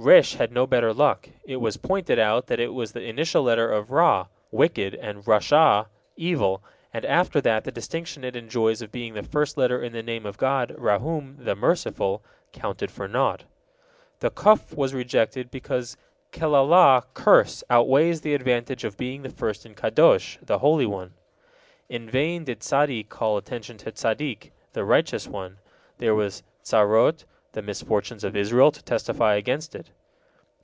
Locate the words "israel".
28.36-28.70